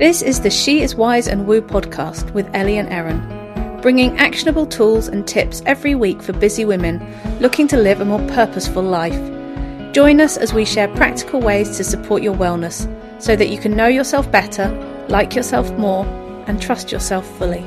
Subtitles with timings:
[0.00, 3.20] This is the She is Wise and Woo podcast with Ellie and Erin,
[3.82, 7.06] bringing actionable tools and tips every week for busy women
[7.38, 9.12] looking to live a more purposeful life.
[9.92, 12.88] Join us as we share practical ways to support your wellness
[13.22, 14.70] so that you can know yourself better,
[15.10, 16.06] like yourself more,
[16.46, 17.62] and trust yourself fully.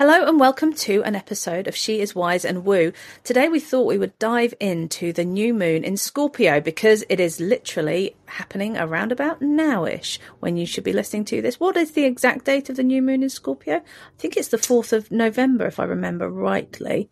[0.00, 2.92] Hello and welcome to an episode of She is Wise and Woo.
[3.22, 7.38] Today we thought we would dive into the new moon in Scorpio because it is
[7.38, 11.60] literally happening around about nowish when you should be listening to this.
[11.60, 13.76] What is the exact date of the new moon in Scorpio?
[13.76, 13.82] I
[14.18, 17.08] think it's the 4th of November if I remember rightly.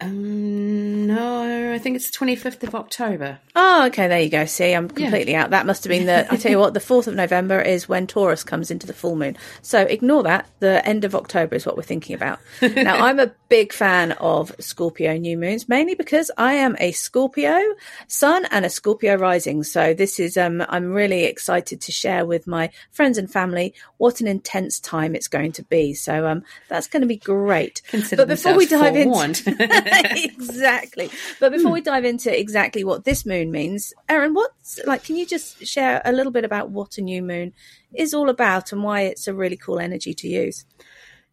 [0.00, 3.40] Um, no, I think it's the 25th of October.
[3.56, 4.44] Oh, okay, there you go.
[4.44, 5.44] See, I'm completely yeah.
[5.44, 5.50] out.
[5.50, 6.32] That must have been the.
[6.32, 9.16] I tell you what, the 4th of November is when Taurus comes into the full
[9.16, 9.36] moon.
[9.62, 10.48] So ignore that.
[10.60, 12.38] The end of October is what we're thinking about.
[12.62, 17.60] now, I'm a big fan of Scorpio new moons, mainly because I am a Scorpio
[18.06, 19.64] sun and a Scorpio rising.
[19.64, 24.20] So this is, um, I'm really excited to share with my friends and family what
[24.20, 25.94] an intense time it's going to be.
[25.94, 27.82] So um, that's going to be great.
[27.88, 29.87] Consider but before we dive into.
[30.16, 31.10] exactly.
[31.40, 35.04] But before we dive into exactly what this moon means, Erin, what's like?
[35.04, 37.52] Can you just share a little bit about what a new moon
[37.94, 40.64] is all about and why it's a really cool energy to use?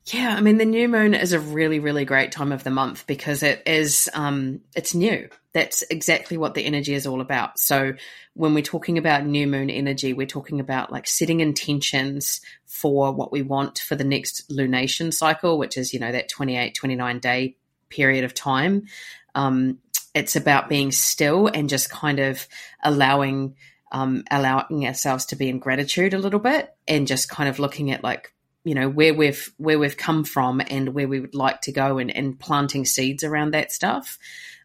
[0.07, 3.07] Yeah, I mean the new moon is a really really great time of the month
[3.07, 5.29] because it is um it's new.
[5.53, 7.57] That's exactly what the energy is all about.
[7.57, 7.93] So
[8.35, 13.31] when we're talking about new moon energy, we're talking about like setting intentions for what
[13.31, 17.55] we want for the next lunation cycle, which is, you know, that 28 29 day
[17.89, 18.85] period of time.
[19.33, 19.79] Um,
[20.13, 22.47] it's about being still and just kind of
[22.83, 23.55] allowing
[23.91, 27.91] um, allowing ourselves to be in gratitude a little bit and just kind of looking
[27.91, 28.33] at like
[28.63, 31.97] you know where we've where we've come from and where we would like to go
[31.97, 34.17] and, and planting seeds around that stuff.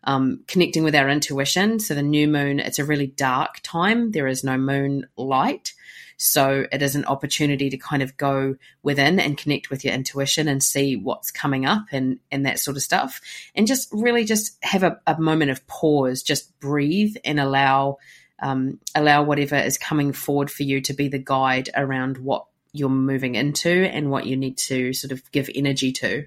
[0.03, 1.79] Um, connecting with our intuition.
[1.79, 4.13] So the new moon it's a really dark time.
[4.13, 5.75] There is no moon light
[6.23, 10.49] so it is an opportunity to kind of go within and connect with your intuition
[10.49, 13.23] and see what's coming up and, and that sort of stuff.
[13.55, 17.97] And just really just have a, a moment of pause, just breathe and allow
[18.43, 22.91] um, allow whatever is coming forward for you to be the guide around what you're
[22.91, 26.27] moving into and what you need to sort of give energy to.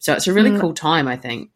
[0.00, 0.60] So it's a really mm.
[0.60, 1.50] cool time, I think.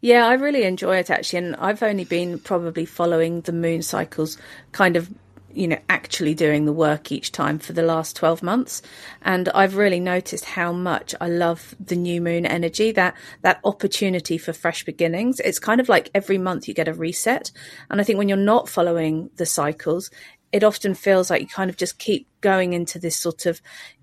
[0.00, 1.40] Yeah, I really enjoy it actually.
[1.40, 4.38] And I've only been probably following the moon cycles
[4.72, 5.10] kind of
[5.52, 8.82] you know, actually doing the work each time for the last 12 months.
[9.22, 14.38] And I've really noticed how much I love the new moon energy, that, that opportunity
[14.38, 15.40] for fresh beginnings.
[15.40, 17.50] It's kind of like every month you get a reset.
[17.90, 20.10] And I think when you're not following the cycles,
[20.52, 23.60] it often feels like you kind of just keep going into this sort of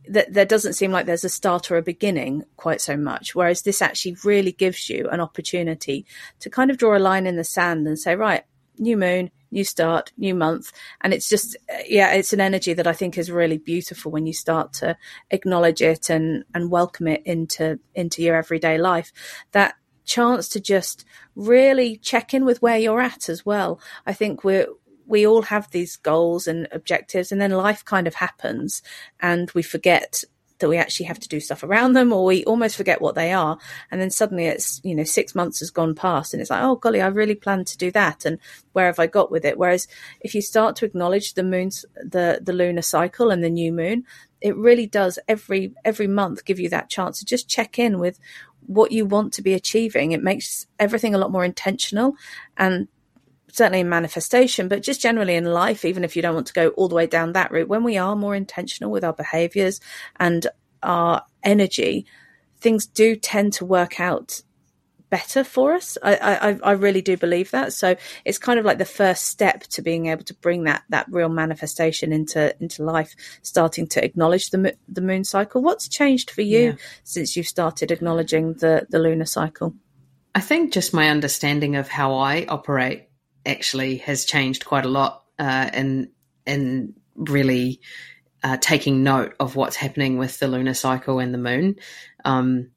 [0.07, 3.63] that there doesn't seem like there's a start or a beginning quite so much whereas
[3.63, 6.05] this actually really gives you an opportunity
[6.39, 8.43] to kind of draw a line in the sand and say right
[8.77, 10.71] new moon new start, new month.
[11.01, 11.57] And it's just,
[11.87, 14.95] yeah, it's an energy that I think is really beautiful when you start to
[15.31, 19.11] acknowledge it and, and welcome it into, into your everyday life.
[19.53, 21.05] That chance to just
[21.35, 23.79] really check in with where you're at as well.
[24.05, 24.67] I think we're,
[25.07, 28.83] we all have these goals and objectives and then life kind of happens
[29.19, 30.23] and we forget
[30.59, 33.31] that we actually have to do stuff around them or we almost forget what they
[33.31, 33.57] are.
[33.91, 36.75] And then suddenly it's you know six months has gone past and it's like oh
[36.75, 38.25] golly i really planned to do that.
[38.25, 38.39] And
[38.73, 39.57] where have i got with it?
[39.57, 39.87] Whereas
[40.21, 44.05] if you start to acknowledge the moon's the the lunar cycle and the new moon
[44.41, 48.19] it really does every every month give you that chance to just check in with
[48.67, 50.11] what you want to be achieving.
[50.11, 52.15] It makes everything a lot more intentional.
[52.57, 52.87] And
[53.55, 56.69] certainly in manifestation, but just generally in life, even if you don't want to go
[56.69, 59.79] all the way down that route, when we are more intentional with our behaviors
[60.19, 60.47] and
[60.83, 62.05] our energy,
[62.59, 64.41] things do tend to work out
[65.09, 65.97] better for us.
[66.03, 67.71] I, I, I really do believe that.
[67.73, 67.95] So
[68.25, 71.29] it's kind of like the first step to being able to bring that that real
[71.29, 75.61] manifestation into into life, starting to acknowledge the the moon cycle.
[75.61, 76.75] What's changed for you yeah.
[77.03, 79.75] since you've started acknowledging the the lunar cycle?
[80.33, 83.07] I think just my understanding of how I operate
[83.45, 86.11] actually has changed quite a lot uh, in
[86.45, 87.81] in really
[88.43, 91.77] uh, taking note of what's happening with the lunar cycle and the moon.
[92.23, 92.71] Um,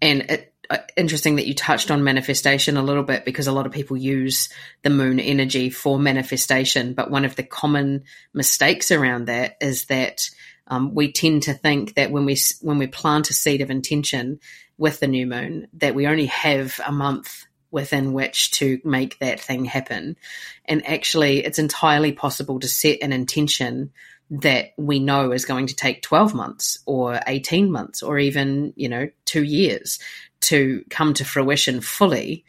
[0.00, 3.66] and it, uh, interesting that you touched on manifestation a little bit because a lot
[3.66, 4.48] of people use
[4.82, 6.94] the moon energy for manifestation.
[6.94, 10.30] But one of the common mistakes around that is that
[10.68, 14.38] um, we tend to think that when we when we plant a seed of intention
[14.78, 19.40] with the new moon, that we only have a month within which to make that
[19.40, 20.16] thing happen.
[20.64, 23.92] And actually, it's entirely possible to set an intention
[24.30, 28.88] that we know is going to take 12 months or 18 months or even, you
[28.88, 29.98] know, two years
[30.40, 32.44] to come to fruition fully.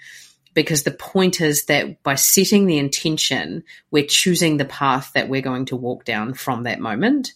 [0.54, 5.42] Because the point is that by setting the intention, we're choosing the path that we're
[5.42, 7.34] going to walk down from that moment.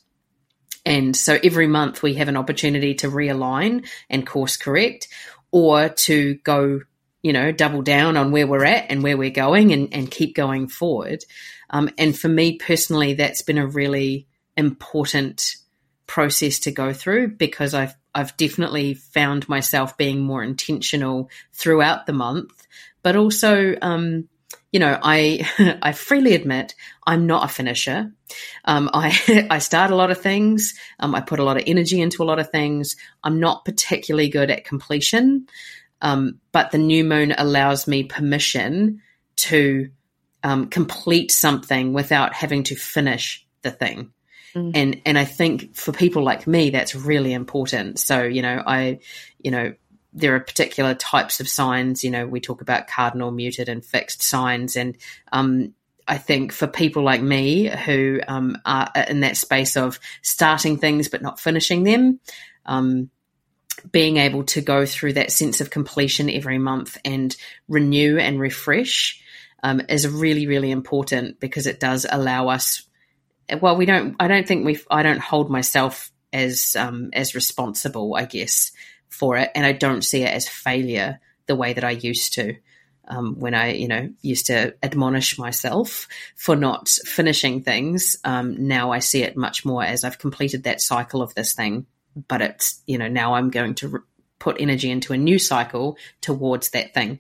[0.86, 5.08] And so every month we have an opportunity to realign and course correct
[5.52, 6.82] or to go
[7.26, 10.36] you know, double down on where we're at and where we're going and, and keep
[10.36, 11.26] going forward.
[11.72, 15.56] Um, and for me personally, that's been a really important
[16.06, 22.14] process to go through because I've I've definitely found myself being more intentional throughout the
[22.14, 22.68] month,
[23.02, 24.30] but also um,
[24.72, 25.50] you know, I
[25.82, 26.76] I freely admit
[27.08, 28.12] I'm not a finisher.
[28.66, 30.76] Um, I I start a lot of things.
[31.00, 32.96] Um, I put a lot of energy into a lot of things.
[33.24, 35.48] I'm not particularly good at completion.
[36.06, 39.02] Um, but the new moon allows me permission
[39.38, 39.90] to
[40.44, 44.12] um, complete something without having to finish the thing.
[44.54, 44.72] Mm.
[44.76, 47.98] And and I think for people like me, that's really important.
[48.00, 49.00] So you know, I
[49.40, 49.74] you know
[50.14, 52.04] there are particular types of signs.
[52.04, 54.96] You know, we talk about cardinal, mutable, and fixed signs, and
[55.32, 55.74] um,
[56.08, 61.10] I think for people like me who um, are in that space of starting things
[61.10, 62.20] but not finishing them,
[62.68, 63.10] um,
[63.92, 67.36] being able to go through that sense of completion every month and
[67.68, 69.22] renew and refresh
[69.64, 72.84] um, is really, really important because it does allow us.
[73.62, 74.16] Well, we don't.
[74.20, 74.80] I don't think we.
[74.90, 78.72] I don't hold myself as um, as responsible, I guess,
[79.10, 82.56] for it, and I don't see it as failure the way that I used to.
[83.08, 88.18] Um, when I, you know, used to admonish myself for not finishing things.
[88.24, 91.86] Um, now I see it much more as I've completed that cycle of this thing
[92.28, 94.00] but it's you know now I'm going to re-
[94.40, 97.20] put energy into a new cycle towards that thing,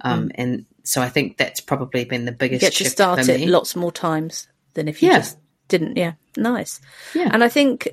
[0.00, 0.32] um, mm.
[0.34, 2.62] and so I think that's probably been the biggest.
[2.62, 5.18] You get to start it lots more times than if you yeah.
[5.18, 5.38] just
[5.68, 5.96] didn't.
[5.96, 6.80] Yeah, nice.
[7.14, 7.88] Yeah, and I think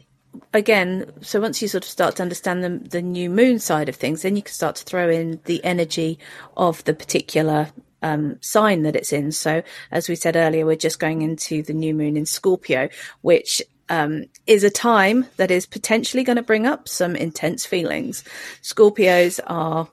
[0.54, 3.96] again, so once you sort of start to understand the, the new moon side of
[3.96, 6.20] things, then you can start to throw in the energy
[6.58, 7.70] of the particular
[8.02, 9.32] um, sign that it's in.
[9.32, 12.90] So, as we said earlier, we're just going into the new moon in Scorpio,
[13.22, 18.24] which um, is a time that is potentially going to bring up some intense feelings.
[18.62, 19.88] Scorpios are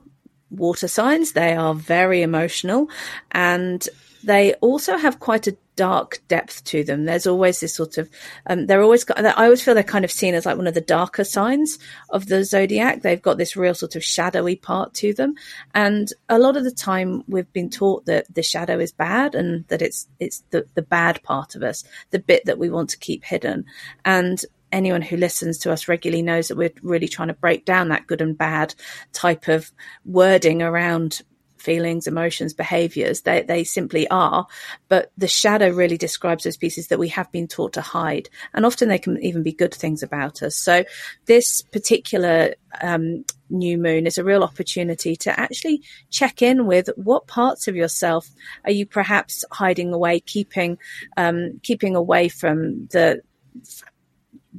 [0.53, 1.33] water signs.
[1.33, 2.89] They are very emotional
[3.31, 3.87] and
[4.23, 7.05] they also have quite a dark depth to them.
[7.05, 8.09] There's always this sort of,
[8.45, 10.73] um, they're always, got, I always feel they're kind of seen as like one of
[10.73, 11.79] the darker signs
[12.09, 13.01] of the zodiac.
[13.01, 15.35] They've got this real sort of shadowy part to them.
[15.73, 19.67] And a lot of the time we've been taught that the shadow is bad and
[19.67, 22.99] that it's, it's the, the bad part of us, the bit that we want to
[22.99, 23.65] keep hidden.
[24.05, 27.89] And anyone who listens to us regularly knows that we're really trying to break down
[27.89, 28.75] that good and bad
[29.13, 29.71] type of
[30.03, 31.21] wording around
[31.63, 33.21] feelings, emotions, behaviors.
[33.21, 34.45] They, they simply are.
[34.89, 38.29] But the shadow really describes those pieces that we have been taught to hide.
[38.53, 40.57] And often they can even be good things about us.
[40.57, 40.83] So
[41.25, 47.27] this particular um, new moon is a real opportunity to actually check in with what
[47.27, 48.27] parts of yourself
[48.65, 50.77] are you perhaps hiding away, keeping,
[51.15, 53.21] um, keeping away from the,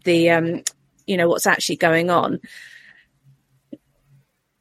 [0.05, 0.63] the, um,
[1.07, 2.41] you know, what's actually going on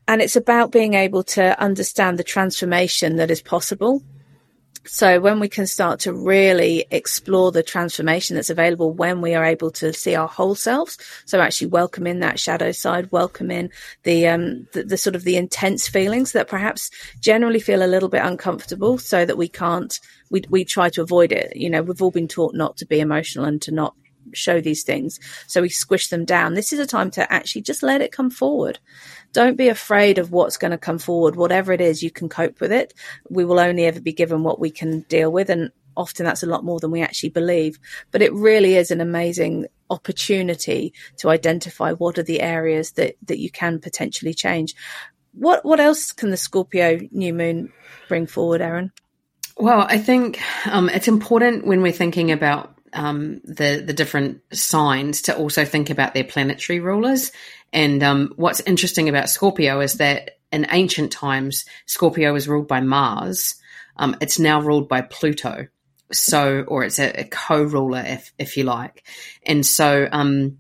[0.07, 4.03] and it's about being able to understand the transformation that is possible.
[4.85, 9.45] So when we can start to really explore the transformation that's available when we are
[9.45, 10.97] able to see our whole selves.
[11.25, 13.69] So actually welcome in that shadow side, welcome in
[14.03, 16.89] the, um, the, the sort of the intense feelings that perhaps
[17.21, 19.97] generally feel a little bit uncomfortable so that we can't,
[20.29, 21.55] we, we try to avoid it.
[21.55, 23.95] You know, we've all been taught not to be emotional and to not
[24.35, 25.19] show these things.
[25.47, 26.53] So we squish them down.
[26.53, 28.79] This is a time to actually just let it come forward
[29.33, 31.35] don't be afraid of what's going to come forward.
[31.35, 32.93] Whatever it is, you can cope with it.
[33.29, 35.49] We will only ever be given what we can deal with.
[35.49, 37.79] And often that's a lot more than we actually believe.
[38.11, 43.39] But it really is an amazing opportunity to identify what are the areas that, that
[43.39, 44.75] you can potentially change.
[45.33, 47.73] What, what else can the Scorpio new moon
[48.07, 48.91] bring forward, Erin?
[49.57, 55.23] Well, I think um, it's important when we're thinking about um, the the different signs
[55.23, 57.31] to also think about their planetary rulers
[57.73, 62.79] and um, what's interesting about Scorpio is that in ancient times, Scorpio was ruled by
[62.79, 63.55] Mars.
[63.97, 65.67] Um, it's now ruled by Pluto.
[66.11, 69.03] So, or it's a, a co-ruler, if if you like.
[69.43, 70.59] And so, um,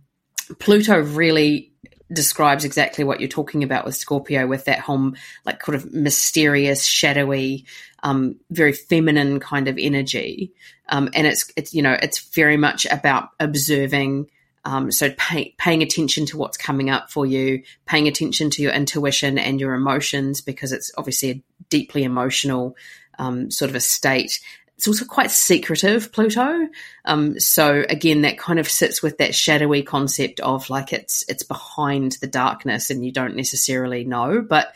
[0.57, 1.72] Pluto really
[2.13, 5.13] describes exactly what you're talking about with Scorpio, with that whole
[5.45, 7.65] like kind of mysterious, shadowy,
[8.03, 10.51] um, very feminine kind of energy.
[10.89, 14.29] Um, and it's it's you know it's very much about observing
[14.65, 18.71] Um, so pay, paying attention to what's coming up for you, paying attention to your
[18.71, 22.75] intuition and your emotions because it's obviously a deeply emotional
[23.19, 24.39] um, sort of a state.
[24.77, 26.67] It's also quite secretive, Pluto.
[27.05, 31.43] Um, so again, that kind of sits with that shadowy concept of like it's it's
[31.43, 34.73] behind the darkness and you don't necessarily know, but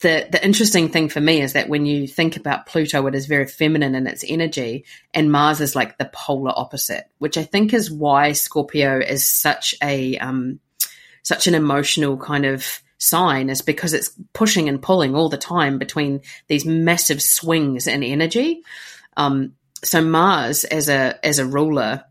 [0.00, 3.26] the the interesting thing for me is that when you think about Pluto, it is
[3.26, 4.84] very feminine in its energy,
[5.14, 9.74] and Mars is like the polar opposite, which I think is why Scorpio is such
[9.82, 10.58] a um,
[11.22, 15.78] such an emotional kind of sign, is because it's pushing and pulling all the time
[15.78, 18.62] between these massive swings in energy.
[19.16, 22.04] Um, so Mars as a as a ruler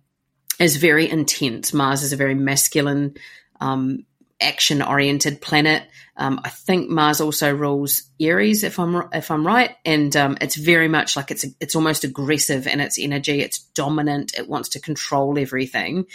[0.59, 1.73] is very intense.
[1.73, 3.15] Mars is a very masculine
[3.59, 4.05] um,
[4.41, 5.83] action oriented planet.
[6.17, 10.55] Um, I think Mars also rules Aries, if I'm if I'm right, and um, it's
[10.55, 13.41] very much like it's it's almost aggressive in its energy.
[13.41, 14.37] It's dominant.
[14.37, 16.05] It wants to control everything,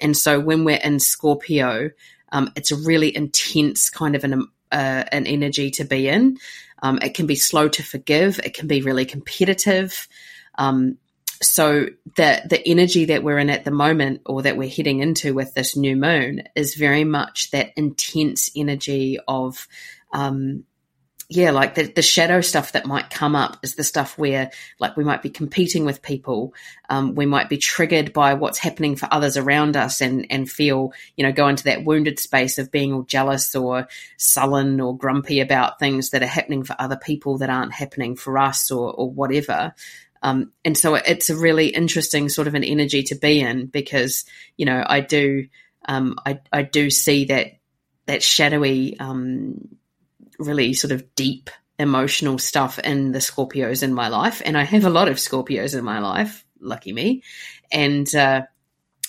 [0.00, 1.90] and so when we're in Scorpio,
[2.30, 6.38] um, it's a really intense kind of an uh, an energy to be in.
[6.82, 8.38] Um, it can be slow to forgive.
[8.40, 10.08] It can be really competitive.
[10.56, 10.98] Um,
[11.42, 15.34] so the the energy that we're in at the moment or that we're heading into
[15.34, 19.68] with this new moon is very much that intense energy of
[20.12, 20.64] um
[21.28, 24.96] yeah like the, the shadow stuff that might come up is the stuff where like
[24.96, 26.54] we might be competing with people.
[26.90, 30.92] Um, we might be triggered by what's happening for others around us and and feel
[31.16, 35.40] you know go into that wounded space of being all jealous or sullen or grumpy
[35.40, 39.10] about things that are happening for other people that aren't happening for us or or
[39.10, 39.74] whatever
[40.24, 44.24] um, and so it's a really interesting sort of an energy to be in because,
[44.56, 45.48] you know, I do,
[45.86, 47.58] um, I, I do see that,
[48.06, 49.68] that shadowy, um,
[50.38, 54.40] really sort of deep emotional stuff in the Scorpios in my life.
[54.42, 57.22] And I have a lot of Scorpios in my life, lucky me.
[57.70, 58.42] And, uh,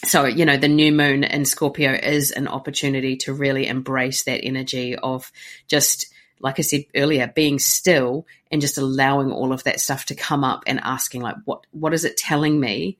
[0.03, 4.43] so, you know, the new moon in Scorpio is an opportunity to really embrace that
[4.43, 5.31] energy of
[5.69, 6.07] just,
[6.39, 10.43] like I said earlier, being still and just allowing all of that stuff to come
[10.43, 12.97] up and asking like what what is it telling me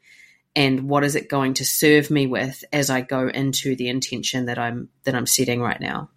[0.56, 4.46] and what is it going to serve me with as I go into the intention
[4.46, 6.10] that I'm that I'm setting right now.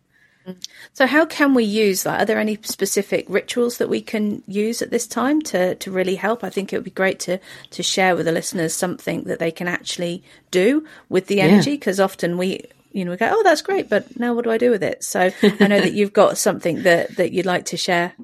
[0.46, 0.64] Mm.
[0.92, 2.22] So how can we use that?
[2.22, 6.14] Are there any specific rituals that we can use at this time to, to really
[6.14, 6.42] help?
[6.42, 7.38] I think it would be great to,
[7.70, 11.98] to share with the listeners something that they can actually do with the energy because
[11.98, 12.04] yeah.
[12.04, 12.64] often we
[12.98, 15.04] you know we go oh that's great but now what do I do with it?
[15.04, 18.14] So I know that you've got something that that you'd like to share.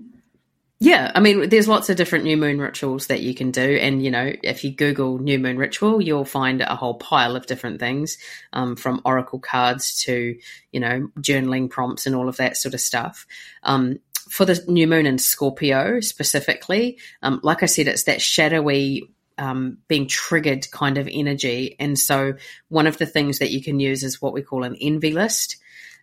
[0.81, 4.05] Yeah, I mean, there's lots of different new moon rituals that you can do, and
[4.05, 7.81] you know, if you Google new moon ritual, you'll find a whole pile of different
[7.81, 8.19] things,
[8.53, 10.37] um, from oracle cards to
[10.73, 13.27] you know journaling prompts and all of that sort of stuff.
[13.63, 19.14] Um, for the new moon in Scorpio specifically, um, like I said, it's that shadowy
[19.39, 21.77] um, being triggered kind of energy.
[21.79, 22.35] And so,
[22.69, 25.57] one of the things that you can use is what we call an envy list.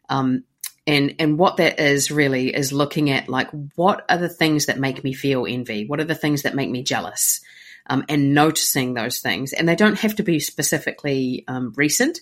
[0.09, 0.43] Um,
[0.87, 4.79] and and what that is really is looking at like what are the things that
[4.79, 5.85] make me feel envy?
[5.85, 7.41] What are the things that make me jealous?
[7.87, 9.53] Um, and noticing those things.
[9.53, 12.19] And they don't have to be specifically um, recent.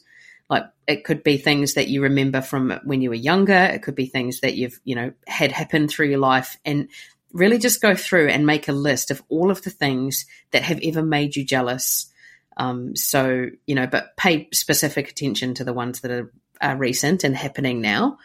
[0.50, 3.54] Like it could be things that you remember from when you were younger.
[3.54, 6.58] It could be things that you've you know had happen through your life.
[6.66, 6.90] And
[7.34, 10.80] really just go through and make a list of all of the things that have
[10.84, 12.12] ever made you jealous
[12.58, 16.32] um, so you know but pay specific attention to the ones that are,
[16.62, 18.18] are recent and happening now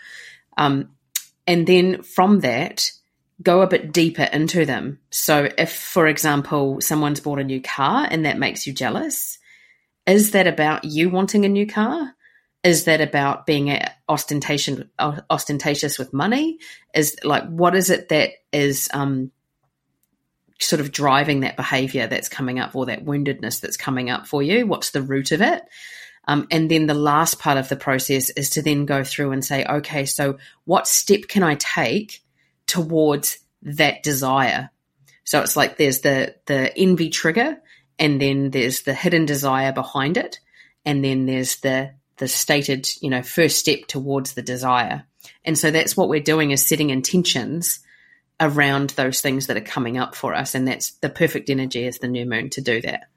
[0.57, 0.91] um,
[1.47, 2.91] and then from that,
[3.43, 5.01] go a bit deeper into them.
[5.11, 9.39] So, if, for example, someone's bought a new car and that makes you jealous,
[10.07, 12.15] is that about you wanting a new car?
[12.65, 13.79] Is that about being
[14.09, 16.59] ostentation, ostentatious with money?
[16.95, 19.31] Is like, what is it that is um,
[20.59, 24.43] sort of driving that behavior that's coming up or that woundedness that's coming up for
[24.43, 24.67] you?
[24.67, 25.63] What's the root of it?
[26.27, 29.45] Um, and then the last part of the process is to then go through and
[29.45, 32.23] say, okay, so what step can I take
[32.67, 34.71] towards that desire?
[35.25, 37.59] So it's like there's the the envy trigger,
[37.99, 40.41] and then there's the hidden desire behind it,
[40.85, 45.05] and then there's the the stated, you know, first step towards the desire.
[45.45, 47.81] And so that's what we're doing is setting intentions
[48.41, 50.55] around those things that are coming up for us.
[50.55, 53.09] And that's the perfect energy is the new moon to do that.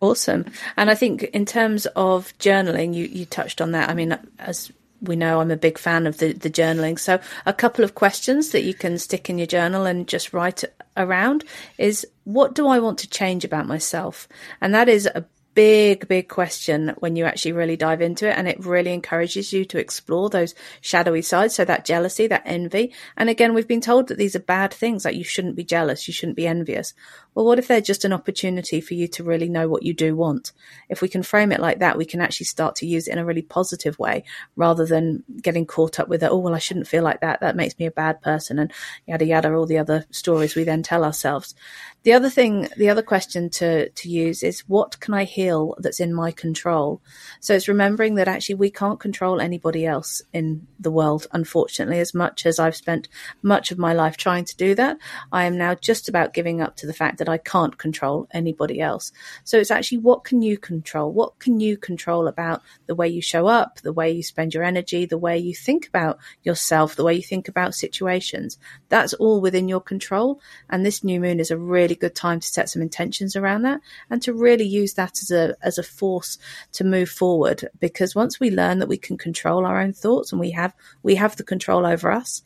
[0.00, 0.46] Awesome.
[0.76, 3.88] And I think in terms of journaling, you, you touched on that.
[3.88, 6.98] I mean, as we know, I'm a big fan of the, the journaling.
[6.98, 10.64] So a couple of questions that you can stick in your journal and just write
[10.96, 11.44] around
[11.78, 14.28] is what do I want to change about myself?
[14.60, 18.36] And that is a big, big question when you actually really dive into it.
[18.36, 21.54] And it really encourages you to explore those shadowy sides.
[21.54, 22.92] So that jealousy, that envy.
[23.16, 26.08] And again, we've been told that these are bad things, like you shouldn't be jealous,
[26.08, 26.94] you shouldn't be envious.
[27.34, 30.14] Well, what if they're just an opportunity for you to really know what you do
[30.14, 30.52] want?
[30.88, 33.18] If we can frame it like that, we can actually start to use it in
[33.18, 34.24] a really positive way
[34.54, 36.30] rather than getting caught up with it.
[36.30, 37.40] Oh, well, I shouldn't feel like that.
[37.40, 38.70] That makes me a bad person and
[39.06, 41.54] yada yada, all the other stories we then tell ourselves.
[42.02, 46.00] The other thing, the other question to, to use is what can I heal that's
[46.00, 47.00] in my control?
[47.40, 52.12] So it's remembering that actually we can't control anybody else in the world, unfortunately, as
[52.12, 53.08] much as I've spent
[53.40, 54.98] much of my life trying to do that.
[55.30, 58.80] I am now just about giving up to the fact that I can't control anybody
[58.80, 59.12] else.
[59.44, 61.12] So it's actually what can you control?
[61.12, 64.64] What can you control about the way you show up, the way you spend your
[64.64, 68.58] energy, the way you think about yourself, the way you think about situations?
[68.88, 70.40] That's all within your control.
[70.68, 73.80] And this new moon is a really good time to set some intentions around that
[74.10, 76.38] and to really use that as a, as a force
[76.72, 77.68] to move forward.
[77.78, 80.74] Because once we learn that we can control our own thoughts and we have,
[81.04, 82.42] we have the control over us,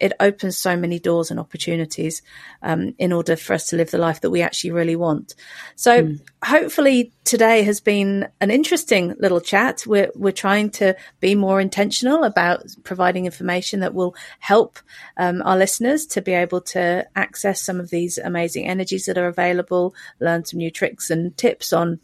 [0.00, 2.22] it opens so many doors and opportunities
[2.62, 5.34] um, in order for us to live the life that we actually really want.
[5.74, 6.20] So mm.
[6.44, 9.84] hopefully today has been an interesting little chat.
[9.86, 14.78] We're we're trying to be more intentional about providing information that will help
[15.16, 19.28] um, our listeners to be able to access some of these amazing energies that are
[19.28, 22.00] available, learn some new tricks and tips on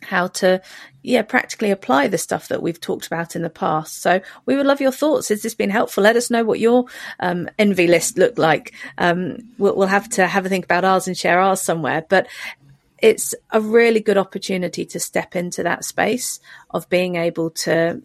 [0.00, 0.60] how to
[1.02, 4.00] yeah practically apply the stuff that we've talked about in the past.
[4.02, 5.28] So we would love your thoughts.
[5.28, 6.02] Has this been helpful?
[6.02, 6.86] Let us know what your
[7.20, 8.74] um, envy list looked like.
[8.96, 12.28] Um, we'll, we'll, have to have a think about ours and share ours somewhere but
[12.98, 16.40] it's a really good opportunity to step into that space
[16.70, 18.02] of being able to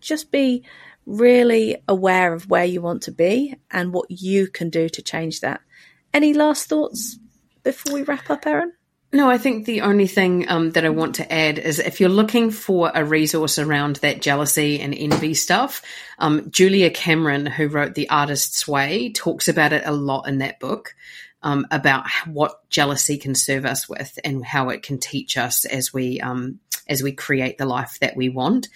[0.00, 0.64] just be
[1.06, 5.40] really aware of where you want to be and what you can do to change
[5.40, 5.60] that.
[6.12, 7.18] Any last thoughts
[7.62, 8.72] before we wrap up erin
[9.12, 12.08] no, I think the only thing um, that I want to add is if you're
[12.08, 15.82] looking for a resource around that jealousy and envy stuff,
[16.18, 20.60] um, Julia Cameron, who wrote The Artist's Way, talks about it a lot in that
[20.60, 20.94] book.
[21.44, 25.92] Um, about what jealousy can serve us with and how it can teach us as
[25.92, 28.68] we um, as we create the life that we want.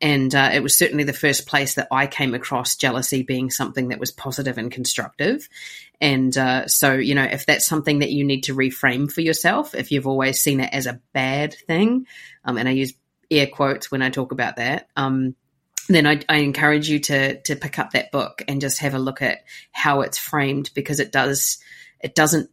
[0.00, 3.88] And uh, it was certainly the first place that I came across jealousy being something
[3.88, 5.48] that was positive and constructive.
[6.00, 9.74] And uh, so, you know, if that's something that you need to reframe for yourself,
[9.74, 12.06] if you've always seen it as a bad thing,
[12.44, 12.94] um, and I use
[13.30, 15.34] air quotes when I talk about that, um,
[15.88, 18.98] then I, I, encourage you to to pick up that book and just have a
[18.98, 19.40] look at
[19.72, 21.58] how it's framed because it does
[22.00, 22.50] it doesn't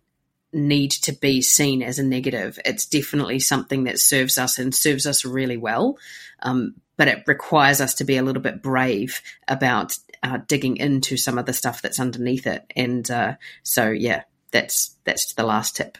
[0.53, 2.59] need to be seen as a negative.
[2.65, 5.97] It's definitely something that serves us and serves us really well.
[6.41, 11.17] Um, but it requires us to be a little bit brave about uh, digging into
[11.17, 12.71] some of the stuff that's underneath it.
[12.75, 15.97] And uh, so, yeah, that's that's the last tip.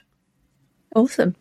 [0.95, 1.35] Awesome.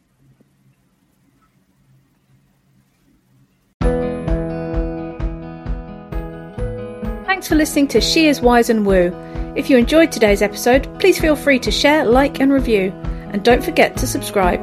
[7.26, 9.10] Thanks for listening to She Is Wise and Woo.
[9.56, 12.92] If you enjoyed today's episode, please feel free to share, like, and review.
[13.32, 14.62] And don't forget to subscribe.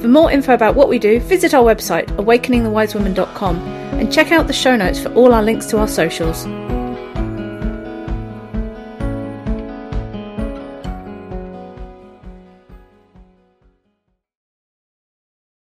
[0.00, 4.52] For more info about what we do, visit our website, awakeningthewisewoman.com, and check out the
[4.52, 6.46] show notes for all our links to our socials.